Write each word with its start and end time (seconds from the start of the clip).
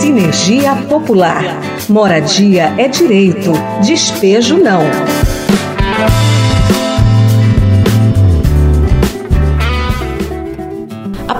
Sinergia 0.00 0.74
Popular. 0.88 1.42
Moradia 1.88 2.72
é 2.78 2.88
direito, 2.88 3.52
despejo 3.82 4.56
não. 4.56 4.82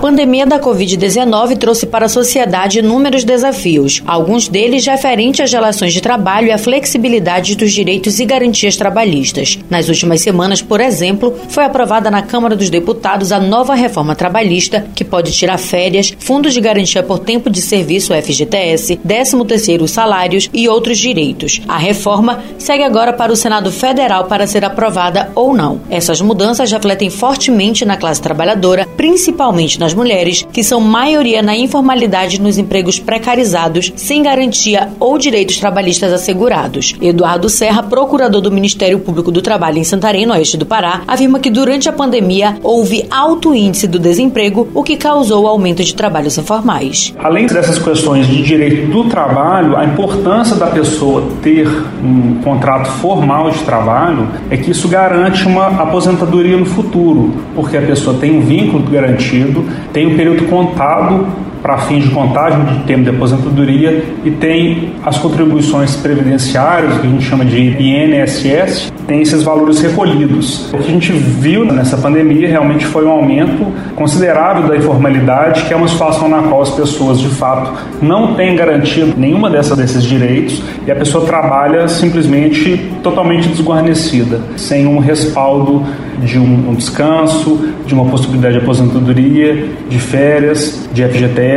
Pandemia 0.02 0.44
da 0.44 0.58
Covid-19 0.58 1.56
trouxe 1.56 1.86
para 1.86 2.06
a 2.06 2.08
sociedade 2.08 2.80
inúmeros 2.80 3.22
desafios, 3.22 4.02
alguns 4.04 4.48
deles 4.48 4.84
referentes 4.84 5.42
às 5.42 5.52
relações 5.52 5.92
de 5.92 6.00
trabalho 6.00 6.48
e 6.48 6.50
à 6.50 6.58
flexibilidade 6.58 7.54
dos 7.54 7.72
direitos 7.72 8.18
e 8.18 8.24
garantias 8.24 8.76
trabalhistas. 8.76 9.60
Nas 9.70 9.88
últimas 9.88 10.20
semanas, 10.20 10.60
por 10.60 10.80
exemplo, 10.80 11.32
foi 11.48 11.62
aprovada 11.62 12.10
na 12.10 12.20
Câmara 12.20 12.56
dos 12.56 12.68
Deputados 12.68 13.30
a 13.30 13.38
nova 13.38 13.76
reforma 13.76 14.16
trabalhista, 14.16 14.84
que 14.92 15.04
pode 15.04 15.30
tirar 15.30 15.56
férias, 15.56 16.12
fundos 16.18 16.52
de 16.52 16.60
garantia 16.60 17.04
por 17.04 17.20
tempo 17.20 17.48
de 17.48 17.62
serviço 17.62 18.12
FGTS, 18.12 18.98
13º 19.06 19.86
salários 19.86 20.50
e 20.52 20.68
outros 20.68 20.98
direitos. 20.98 21.62
A 21.68 21.78
reforma 21.78 22.42
segue 22.58 22.82
agora 22.82 23.12
para 23.12 23.32
o 23.32 23.36
Senado 23.36 23.70
Federal 23.70 24.24
para 24.24 24.48
ser 24.48 24.64
aprovada 24.64 25.30
ou 25.36 25.54
não. 25.54 25.80
Essas 25.88 26.20
mudanças 26.20 26.72
refletem 26.72 27.08
fortemente 27.08 27.84
na 27.84 27.96
classe 27.96 28.20
trabalhadora, 28.20 28.84
principalmente 28.96 29.71
nas 29.78 29.92
das 29.92 29.94
mulheres, 29.94 30.46
que 30.50 30.64
são 30.64 30.80
maioria 30.80 31.42
na 31.42 31.56
informalidade 31.56 32.40
nos 32.40 32.58
empregos 32.58 32.98
precarizados, 32.98 33.92
sem 33.94 34.22
garantia 34.22 34.88
ou 34.98 35.18
direitos 35.18 35.58
trabalhistas 35.58 36.12
assegurados. 36.12 36.96
Eduardo 37.00 37.48
Serra, 37.48 37.82
procurador 37.82 38.40
do 38.40 38.50
Ministério 38.50 38.98
Público 38.98 39.30
do 39.30 39.42
Trabalho 39.42 39.78
em 39.78 39.84
Santarém, 39.84 40.24
no 40.24 40.32
oeste 40.32 40.56
do 40.56 40.66
Pará, 40.66 41.02
afirma 41.06 41.38
que 41.38 41.50
durante 41.50 41.88
a 41.88 41.92
pandemia 41.92 42.56
houve 42.62 43.04
alto 43.10 43.54
índice 43.54 43.86
do 43.86 43.98
desemprego, 43.98 44.68
o 44.74 44.82
que 44.82 44.96
causou 44.96 45.44
o 45.44 45.46
aumento 45.46 45.84
de 45.84 45.94
trabalhos 45.94 46.38
informais. 46.38 47.14
Além 47.18 47.46
dessas 47.46 47.78
questões 47.78 48.26
de 48.26 48.42
direito 48.42 48.90
do 48.90 49.04
trabalho, 49.04 49.76
a 49.76 49.84
importância 49.84 50.56
da 50.56 50.66
pessoa 50.66 51.24
ter 51.42 51.68
um 52.02 52.40
contrato 52.42 52.90
formal 52.92 53.50
de 53.50 53.58
trabalho 53.60 54.28
é 54.50 54.56
que 54.56 54.70
isso 54.70 54.88
garante 54.88 55.46
uma 55.46 55.66
aposentadoria 55.82 56.56
no 56.56 56.64
futuro, 56.64 57.34
porque 57.54 57.76
a 57.76 57.82
pessoa 57.82 58.16
tem 58.18 58.38
um 58.38 58.40
vínculo 58.40 58.84
garantido, 58.90 59.61
tem 59.92 60.06
um 60.06 60.16
período 60.16 60.46
contado 60.48 61.26
para 61.62 61.78
fins 61.78 62.04
de 62.04 62.10
contagem 62.10 62.64
de 62.64 62.84
tempo 62.84 63.04
de 63.04 63.10
aposentadoria 63.10 64.04
e 64.24 64.30
tem 64.32 64.94
as 65.04 65.16
contribuições 65.18 65.94
previdenciárias, 65.96 66.98
que 66.98 67.06
a 67.06 67.10
gente 67.10 67.24
chama 67.24 67.44
de 67.44 67.58
INSS, 67.58 68.92
tem 69.06 69.22
esses 69.22 69.42
valores 69.42 69.80
recolhidos. 69.80 70.72
O 70.72 70.78
que 70.78 70.88
a 70.88 70.90
gente 70.90 71.12
viu 71.12 71.64
nessa 71.64 71.96
pandemia 71.96 72.48
realmente 72.48 72.84
foi 72.84 73.04
um 73.04 73.10
aumento 73.10 73.66
considerável 73.94 74.68
da 74.68 74.76
informalidade, 74.76 75.62
que 75.64 75.72
é 75.72 75.76
uma 75.76 75.88
situação 75.88 76.28
na 76.28 76.42
qual 76.42 76.62
as 76.62 76.70
pessoas 76.70 77.20
de 77.20 77.28
fato 77.28 77.72
não 78.00 78.34
têm 78.34 78.56
garantido 78.56 79.14
nenhuma 79.16 79.48
dessas, 79.48 79.76
desses 79.76 80.02
direitos 80.02 80.62
e 80.86 80.90
a 80.90 80.96
pessoa 80.96 81.24
trabalha 81.24 81.86
simplesmente 81.88 82.90
totalmente 83.02 83.48
desguarnecida, 83.48 84.40
sem 84.56 84.86
um 84.86 84.98
respaldo 84.98 85.84
de 86.22 86.38
um, 86.38 86.70
um 86.70 86.74
descanso, 86.74 87.68
de 87.86 87.94
uma 87.94 88.04
possibilidade 88.06 88.54
de 88.54 88.60
aposentadoria, 88.60 89.68
de 89.88 89.98
férias, 89.98 90.88
de 90.92 91.02
FGTS, 91.04 91.51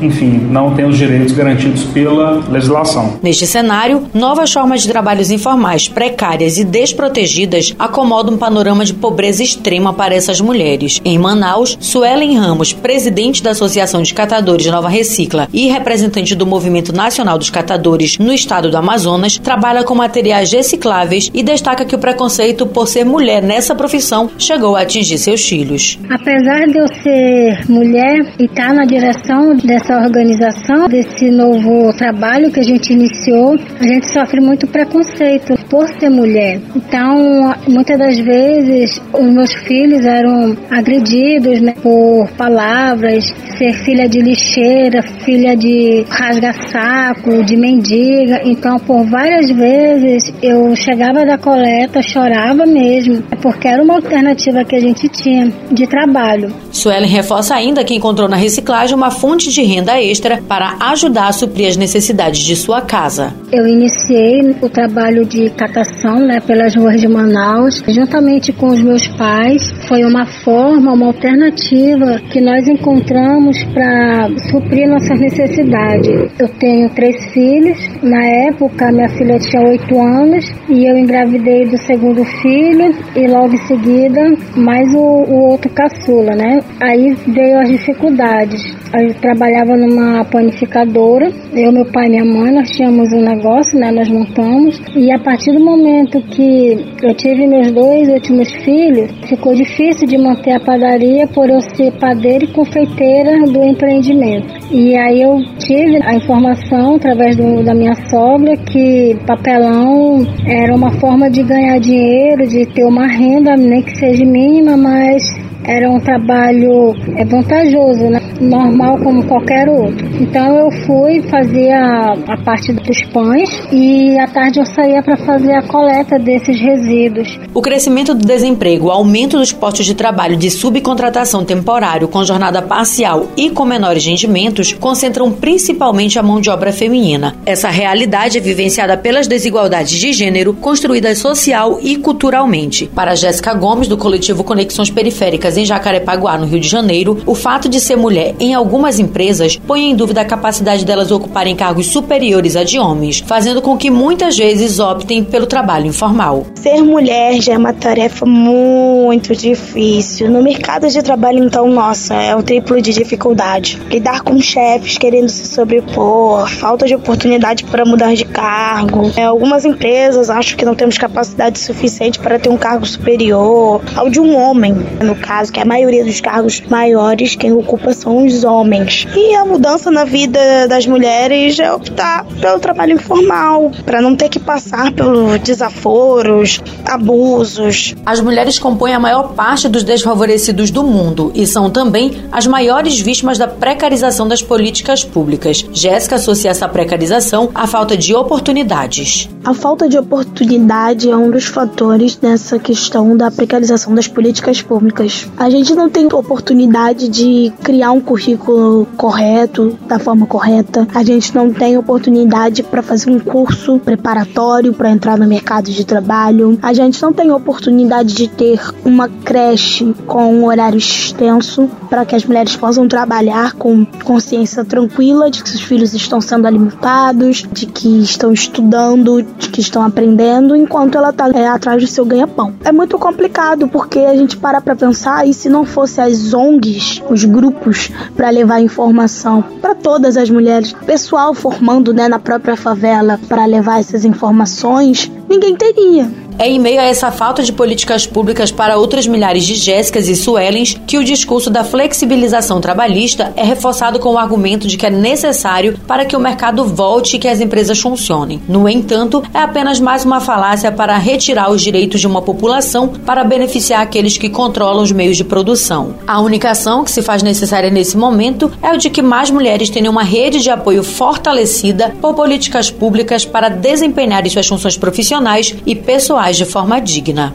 enfim, 0.00 0.48
não 0.50 0.74
tem 0.74 0.84
os 0.84 0.96
direitos 0.96 1.32
garantidos 1.32 1.84
pela 1.84 2.42
legislação. 2.48 3.18
Neste 3.22 3.46
cenário, 3.46 4.06
novas 4.14 4.52
formas 4.52 4.82
de 4.82 4.88
trabalhos 4.88 5.30
informais, 5.30 5.88
precárias 5.88 6.58
e 6.58 6.64
desprotegidas 6.64 7.74
acomodam 7.78 8.34
um 8.34 8.38
panorama 8.38 8.84
de 8.84 8.94
pobreza 8.94 9.42
extrema 9.42 9.92
para 9.92 10.14
essas 10.14 10.40
mulheres. 10.40 11.00
Em 11.04 11.18
Manaus, 11.18 11.76
Suelen 11.80 12.38
Ramos, 12.38 12.72
presidente 12.72 13.42
da 13.42 13.50
Associação 13.50 14.02
de 14.02 14.14
Catadores 14.14 14.66
Nova 14.66 14.88
Recicla 14.88 15.48
e 15.52 15.68
representante 15.68 16.34
do 16.34 16.46
Movimento 16.46 16.92
Nacional 16.92 17.38
dos 17.38 17.50
Catadores 17.50 18.18
no 18.18 18.32
estado 18.32 18.70
do 18.70 18.76
Amazonas, 18.76 19.38
trabalha 19.38 19.84
com 19.84 19.94
materiais 19.94 20.52
recicláveis 20.52 21.30
e 21.34 21.42
destaca 21.42 21.84
que 21.84 21.94
o 21.94 21.98
preconceito 21.98 22.66
por 22.66 22.86
ser 22.88 23.04
mulher 23.04 23.42
nessa 23.42 23.74
profissão 23.74 24.30
chegou 24.38 24.76
a 24.76 24.82
atingir 24.82 25.18
seus 25.18 25.46
filhos. 25.46 25.98
Apesar 26.10 26.66
de 26.66 26.78
eu 26.78 26.88
ser 27.02 27.70
mulher 27.70 28.34
e 28.38 28.44
estar 28.44 28.72
na 28.72 28.84
direção 28.84 29.25
dessa 29.26 29.96
organização, 29.96 30.86
desse 30.88 31.32
novo 31.32 31.92
trabalho 31.96 32.52
que 32.52 32.60
a 32.60 32.62
gente 32.62 32.92
iniciou, 32.92 33.56
a 33.80 33.82
gente 33.82 34.12
sofre 34.12 34.40
muito 34.40 34.68
preconceito 34.68 35.55
por 35.76 35.86
ser 36.00 36.08
mulher. 36.08 36.58
Então, 36.74 37.54
muitas 37.68 37.98
das 37.98 38.18
vezes, 38.18 38.98
os 39.12 39.26
meus 39.26 39.52
filhos 39.52 40.06
eram 40.06 40.56
agredidos 40.70 41.60
né, 41.60 41.74
por 41.82 42.26
palavras, 42.30 43.26
ser 43.58 43.74
filha 43.84 44.08
de 44.08 44.22
lixeira, 44.22 45.02
filha 45.02 45.54
de 45.54 46.02
rasga-saco, 46.08 47.44
de 47.44 47.58
mendiga. 47.58 48.40
Então, 48.44 48.78
por 48.78 49.04
várias 49.04 49.50
vezes, 49.50 50.32
eu 50.42 50.74
chegava 50.74 51.26
da 51.26 51.36
coleta, 51.36 52.00
chorava 52.00 52.64
mesmo, 52.64 53.22
porque 53.42 53.68
era 53.68 53.82
uma 53.82 53.96
alternativa 53.96 54.64
que 54.64 54.76
a 54.76 54.80
gente 54.80 55.10
tinha 55.10 55.52
de 55.70 55.86
trabalho. 55.86 56.50
Suelen 56.72 57.10
reforça 57.10 57.54
ainda 57.54 57.84
que 57.84 57.94
encontrou 57.94 58.28
na 58.30 58.36
reciclagem 58.36 58.96
uma 58.96 59.10
fonte 59.10 59.50
de 59.50 59.62
renda 59.62 60.00
extra 60.00 60.40
para 60.48 60.76
ajudar 60.80 61.28
a 61.28 61.32
suprir 61.32 61.68
as 61.68 61.76
necessidades 61.76 62.40
de 62.40 62.56
sua 62.56 62.80
casa. 62.80 63.34
Eu 63.52 63.66
iniciei 63.66 64.56
o 64.62 64.68
trabalho 64.68 65.24
de 65.26 65.50
catação 65.66 66.20
né, 66.20 66.40
pelas 66.40 66.74
ruas 66.76 67.00
de 67.00 67.08
Manaus, 67.08 67.82
juntamente 67.88 68.52
com 68.52 68.68
os 68.68 68.82
meus 68.82 69.06
pais. 69.08 69.70
Foi 69.88 70.04
uma 70.04 70.24
forma, 70.24 70.92
uma 70.92 71.06
alternativa 71.06 72.20
que 72.30 72.40
nós 72.40 72.66
encontramos 72.68 73.62
para 73.74 74.28
suprir 74.50 74.88
nossas 74.88 75.18
necessidades. 75.18 76.32
Eu 76.38 76.48
tenho 76.60 76.88
três 76.90 77.16
filhos. 77.32 77.78
Na 78.02 78.24
época, 78.48 78.92
minha 78.92 79.08
filha 79.08 79.38
tinha 79.38 79.62
oito 79.68 80.00
anos 80.00 80.44
e 80.68 80.88
eu 80.88 80.96
engravidei 80.96 81.66
do 81.66 81.76
segundo 81.78 82.24
filho 82.24 82.94
e 83.16 83.26
logo 83.26 83.54
em 83.54 83.66
seguida 83.66 84.20
mais 84.56 84.92
o, 84.94 84.98
o 84.98 85.50
outro 85.50 85.70
caçula, 85.70 86.34
né? 86.34 86.60
Aí 86.80 87.14
veio 87.26 87.58
as 87.58 87.68
dificuldades. 87.68 88.62
Eu 88.94 89.12
trabalhava 89.14 89.76
numa 89.76 90.24
panificadora, 90.24 91.30
eu, 91.52 91.72
meu 91.72 91.84
pai 91.86 92.06
e 92.06 92.10
minha 92.10 92.24
mãe, 92.24 92.52
nós 92.52 92.70
tínhamos 92.70 93.12
um 93.12 93.20
negócio, 93.20 93.78
né? 93.78 93.90
Nós 93.90 94.08
montamos 94.08 94.80
e 94.94 95.12
a 95.12 95.18
partir 95.18 95.55
do 95.56 95.64
momento 95.64 96.20
que 96.20 96.84
eu 97.02 97.14
tive 97.14 97.46
meus 97.46 97.72
dois 97.72 98.08
últimos 98.08 98.52
filhos, 98.62 99.10
ficou 99.26 99.54
difícil 99.54 100.06
de 100.06 100.18
manter 100.18 100.52
a 100.52 100.60
padaria 100.60 101.26
por 101.28 101.48
eu 101.48 101.60
ser 101.74 101.92
padeira 101.92 102.44
e 102.44 102.52
confeiteira 102.52 103.40
do 103.46 103.64
empreendimento. 103.64 104.46
E 104.70 104.94
aí 104.96 105.22
eu 105.22 105.38
tive 105.58 105.98
a 106.02 106.14
informação 106.14 106.96
através 106.96 107.36
do, 107.36 107.64
da 107.64 107.74
minha 107.74 107.94
sogra 108.10 108.54
que 108.56 109.16
papelão 109.26 110.26
era 110.46 110.74
uma 110.74 110.90
forma 111.00 111.30
de 111.30 111.42
ganhar 111.42 111.78
dinheiro, 111.80 112.46
de 112.46 112.66
ter 112.66 112.84
uma 112.84 113.06
renda, 113.06 113.56
nem 113.56 113.80
que 113.80 113.96
seja 113.96 114.26
mínima, 114.26 114.76
mas 114.76 115.22
era 115.64 115.90
um 115.90 115.98
trabalho 115.98 116.94
é, 117.16 117.24
vantajoso, 117.24 118.08
né? 118.10 118.20
Normal 118.40 118.98
como 118.98 119.26
qualquer 119.26 119.68
outro. 119.68 120.06
Então 120.20 120.56
eu 120.56 120.70
fui 120.86 121.22
fazer 121.30 121.72
a, 121.72 122.14
a 122.28 122.36
parte 122.44 122.72
dos 122.72 123.02
pães 123.12 123.50
e 123.72 124.18
à 124.18 124.26
tarde 124.26 124.58
eu 124.58 124.66
saía 124.66 125.02
para 125.02 125.16
fazer 125.16 125.52
a 125.52 125.62
coleta 125.62 126.18
desses 126.18 126.58
resíduos. 126.60 127.38
O 127.54 127.62
crescimento 127.62 128.14
do 128.14 128.26
desemprego, 128.26 128.86
o 128.86 128.90
aumento 128.90 129.38
dos 129.38 129.52
postos 129.52 129.86
de 129.86 129.94
trabalho 129.94 130.36
de 130.36 130.50
subcontratação 130.50 131.44
temporário 131.44 132.08
com 132.08 132.24
jornada 132.24 132.62
parcial 132.62 133.28
e 133.36 133.50
com 133.50 133.64
menores 133.64 134.04
rendimentos 134.04 134.72
concentram 134.72 135.32
principalmente 135.32 136.18
a 136.18 136.22
mão 136.22 136.40
de 136.40 136.50
obra 136.50 136.72
feminina. 136.72 137.36
Essa 137.44 137.68
realidade 137.68 138.38
é 138.38 138.40
vivenciada 138.40 138.96
pelas 138.96 139.26
desigualdades 139.26 139.98
de 139.98 140.12
gênero 140.12 140.54
construídas 140.54 141.18
social 141.18 141.78
e 141.82 141.96
culturalmente. 141.96 142.86
Para 142.94 143.14
Jéssica 143.14 143.54
Gomes, 143.54 143.88
do 143.88 143.96
coletivo 143.96 144.44
Conexões 144.44 144.90
Periféricas 144.90 145.56
em 145.56 145.64
Jacarepaguá, 145.64 146.38
no 146.38 146.46
Rio 146.46 146.60
de 146.60 146.68
Janeiro, 146.68 147.18
o 147.26 147.34
fato 147.34 147.68
de 147.68 147.80
ser 147.80 147.96
mulher 147.96 148.25
em 148.38 148.54
algumas 148.54 148.98
empresas 148.98 149.56
põe 149.56 149.90
em 149.90 149.94
dúvida 149.94 150.20
a 150.20 150.24
capacidade 150.24 150.84
delas 150.84 151.10
ocuparem 151.10 151.54
cargos 151.54 151.86
superiores 151.86 152.56
a 152.56 152.64
de 152.64 152.78
homens, 152.78 153.22
fazendo 153.26 153.62
com 153.62 153.76
que 153.76 153.90
muitas 153.90 154.36
vezes 154.36 154.78
optem 154.78 155.22
pelo 155.22 155.46
trabalho 155.46 155.86
informal. 155.86 156.46
Ser 156.54 156.82
mulher 156.82 157.40
já 157.40 157.54
é 157.54 157.58
uma 157.58 157.72
tarefa 157.72 158.26
muito 158.26 159.34
difícil. 159.34 160.30
No 160.30 160.42
mercado 160.42 160.88
de 160.88 161.02
trabalho, 161.02 161.44
então, 161.44 161.68
nossa, 161.68 162.14
é 162.14 162.34
o 162.34 162.42
triplo 162.42 162.80
de 162.80 162.92
dificuldade. 162.92 163.80
Lidar 163.90 164.22
com 164.22 164.40
chefes 164.40 164.98
querendo 164.98 165.28
se 165.28 165.46
sobrepor, 165.46 166.48
falta 166.48 166.86
de 166.86 166.94
oportunidade 166.94 167.64
para 167.64 167.84
mudar 167.84 168.14
de 168.14 168.24
cargo. 168.24 169.10
É, 169.16 169.24
algumas 169.24 169.64
empresas 169.64 170.30
acham 170.30 170.56
que 170.56 170.64
não 170.64 170.74
temos 170.74 170.98
capacidade 170.98 171.58
suficiente 171.58 172.18
para 172.18 172.38
ter 172.38 172.48
um 172.48 172.56
cargo 172.56 172.86
superior 172.86 173.82
ao 173.94 174.08
de 174.08 174.20
um 174.20 174.36
homem, 174.36 174.74
no 175.02 175.14
caso 175.14 175.52
que 175.52 175.60
a 175.60 175.64
maioria 175.64 176.04
dos 176.04 176.20
cargos 176.20 176.62
maiores 176.68 177.36
quem 177.36 177.52
ocupa 177.52 177.92
são 177.92 178.15
são 178.16 178.24
os 178.24 178.44
homens. 178.44 179.06
E 179.14 179.34
a 179.34 179.44
mudança 179.44 179.90
na 179.90 180.04
vida 180.04 180.66
das 180.68 180.86
mulheres 180.86 181.58
é 181.58 181.72
optar 181.72 182.24
pelo 182.40 182.58
trabalho 182.58 182.94
informal, 182.94 183.70
para 183.84 184.00
não 184.00 184.16
ter 184.16 184.28
que 184.28 184.38
passar 184.38 184.92
pelos 184.92 185.38
desaforos, 185.40 186.60
abusos. 186.84 187.94
As 188.04 188.20
mulheres 188.20 188.58
compõem 188.58 188.94
a 188.94 189.00
maior 189.00 189.34
parte 189.34 189.68
dos 189.68 189.82
desfavorecidos 189.82 190.70
do 190.70 190.82
mundo 190.82 191.30
e 191.34 191.46
são 191.46 191.68
também 191.68 192.12
as 192.32 192.46
maiores 192.46 192.98
vítimas 192.98 193.36
da 193.38 193.46
precarização 193.46 194.26
das 194.26 194.42
políticas 194.42 195.04
públicas. 195.04 195.64
Jéssica 195.72 196.16
associa 196.16 196.50
essa 196.50 196.68
precarização 196.68 197.50
à 197.54 197.66
falta 197.66 197.96
de 197.96 198.14
oportunidades. 198.14 199.28
A 199.44 199.52
falta 199.52 199.88
de 199.88 199.98
oportunidade 199.98 201.10
é 201.10 201.16
um 201.16 201.30
dos 201.30 201.44
fatores 201.44 202.18
nessa 202.20 202.58
questão 202.58 203.16
da 203.16 203.30
precarização 203.30 203.94
das 203.94 204.08
políticas 204.08 204.62
públicas. 204.62 205.28
A 205.36 205.50
gente 205.50 205.74
não 205.74 205.88
tem 205.88 206.06
oportunidade 206.06 207.08
de 207.08 207.52
criar 207.62 207.92
um 207.92 208.00
currículo 208.06 208.86
correto, 208.96 209.76
da 209.86 209.98
forma 209.98 210.26
correta. 210.26 210.86
A 210.94 211.02
gente 211.02 211.34
não 211.34 211.52
tem 211.52 211.76
oportunidade 211.76 212.62
para 212.62 212.82
fazer 212.82 213.10
um 213.10 213.18
curso 213.18 213.80
preparatório 213.80 214.72
para 214.72 214.90
entrar 214.90 215.18
no 215.18 215.26
mercado 215.26 215.70
de 215.70 215.84
trabalho. 215.84 216.56
A 216.62 216.72
gente 216.72 217.02
não 217.02 217.12
tem 217.12 217.32
oportunidade 217.32 218.14
de 218.14 218.28
ter 218.28 218.60
uma 218.84 219.08
creche 219.08 219.92
com 220.06 220.32
um 220.32 220.46
horário 220.46 220.78
extenso 220.78 221.68
para 221.90 222.04
que 222.04 222.14
as 222.14 222.24
mulheres 222.24 222.54
possam 222.54 222.86
trabalhar 222.86 223.54
com 223.54 223.84
consciência 224.04 224.64
tranquila 224.64 225.30
de 225.30 225.42
que 225.42 225.50
seus 225.50 225.62
filhos 225.62 225.92
estão 225.92 226.20
sendo 226.20 226.46
alimentados, 226.46 227.44
de 227.52 227.66
que 227.66 228.00
estão 228.02 228.32
estudando, 228.32 229.22
de 229.22 229.48
que 229.48 229.60
estão 229.60 229.82
aprendendo, 229.82 230.54
enquanto 230.54 230.96
ela 230.96 231.10
está 231.10 231.28
é, 231.34 231.48
atrás 231.48 231.82
do 231.82 231.88
seu 231.88 232.04
ganha-pão. 232.04 232.54
É 232.64 232.70
muito 232.70 232.96
complicado 232.98 233.66
porque 233.66 233.98
a 233.98 234.16
gente 234.16 234.36
para 234.36 234.60
para 234.60 234.76
pensar 234.76 235.26
e 235.26 235.34
se 235.34 235.48
não 235.48 235.64
fosse 235.64 236.00
as 236.00 236.32
ONGs, 236.32 237.02
os 237.10 237.24
grupos 237.24 237.90
para 238.14 238.30
levar 238.30 238.60
informação 238.60 239.42
para 239.60 239.74
todas 239.74 240.16
as 240.16 240.30
mulheres, 240.30 240.72
pessoal 240.72 241.34
formando 241.34 241.92
né, 241.92 242.08
na 242.08 242.18
própria 242.18 242.56
favela 242.56 243.18
para 243.28 243.44
levar 243.44 243.80
essas 243.80 244.04
informações, 244.04 245.10
ninguém 245.28 245.56
teria. 245.56 246.25
É 246.38 246.46
em 246.46 246.58
meio 246.58 246.78
a 246.78 246.84
essa 246.84 247.10
falta 247.10 247.42
de 247.42 247.50
políticas 247.50 248.06
públicas 248.06 248.52
para 248.52 248.76
outras 248.76 249.06
milhares 249.06 249.42
de 249.44 249.54
Jéssicas 249.54 250.06
e 250.06 250.14
Suelens 250.14 250.78
que 250.86 250.98
o 250.98 251.04
discurso 251.04 251.48
da 251.48 251.64
flexibilização 251.64 252.60
trabalhista 252.60 253.32
é 253.36 253.42
reforçado 253.42 253.98
com 253.98 254.10
o 254.12 254.18
argumento 254.18 254.68
de 254.68 254.76
que 254.76 254.84
é 254.84 254.90
necessário 254.90 255.78
para 255.86 256.04
que 256.04 256.14
o 256.14 256.20
mercado 256.20 256.66
volte 256.66 257.16
e 257.16 257.18
que 257.18 257.26
as 257.26 257.40
empresas 257.40 257.80
funcionem. 257.80 258.42
No 258.46 258.68
entanto, 258.68 259.22
é 259.32 259.38
apenas 259.38 259.80
mais 259.80 260.04
uma 260.04 260.20
falácia 260.20 260.70
para 260.70 260.98
retirar 260.98 261.50
os 261.50 261.62
direitos 261.62 262.00
de 262.00 262.06
uma 262.06 262.20
população 262.20 262.88
para 262.88 263.24
beneficiar 263.24 263.80
aqueles 263.80 264.18
que 264.18 264.28
controlam 264.28 264.82
os 264.82 264.92
meios 264.92 265.16
de 265.16 265.24
produção. 265.24 265.94
A 266.06 266.20
única 266.20 266.50
ação 266.50 266.84
que 266.84 266.90
se 266.90 267.00
faz 267.00 267.22
necessária 267.22 267.70
nesse 267.70 267.96
momento 267.96 268.52
é 268.62 268.72
o 268.72 268.78
de 268.78 268.90
que 268.90 269.00
mais 269.00 269.30
mulheres 269.30 269.70
tenham 269.70 269.90
uma 269.90 270.02
rede 270.02 270.42
de 270.42 270.50
apoio 270.50 270.82
fortalecida 270.82 271.94
por 271.98 272.12
políticas 272.12 272.70
públicas 272.70 273.24
para 273.24 273.48
desempenharem 273.48 274.30
suas 274.30 274.46
funções 274.46 274.76
profissionais 274.76 275.54
e 275.64 275.74
pessoais 275.74 276.25
de 276.34 276.44
forma 276.44 276.80
digna. 276.80 277.32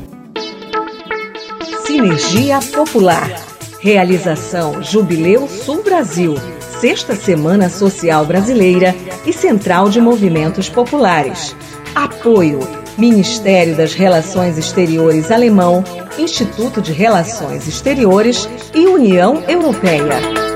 Sinergia 1.86 2.60
Popular. 2.74 3.32
Realização 3.80 4.84
Jubileu 4.84 5.48
Sul 5.48 5.82
Brasil. 5.82 6.36
Sexta 6.82 7.16
Semana 7.16 7.70
Social 7.70 8.26
Brasileira 8.26 8.94
e 9.26 9.32
Central 9.32 9.88
de 9.88 10.02
Movimentos 10.02 10.68
Populares. 10.68 11.56
Apoio: 11.96 12.60
Ministério 12.98 13.78
das 13.78 13.94
Relações 13.94 14.58
Exteriores 14.58 15.32
Alemão, 15.32 15.84
Instituto 16.20 16.82
de 16.82 16.92
Relações 16.92 17.68
Exteriores 17.68 18.50
e 18.74 18.88
União 18.88 19.42
Europeia. 19.48 20.51